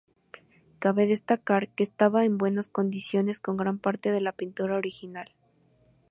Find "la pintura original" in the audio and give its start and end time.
4.21-5.27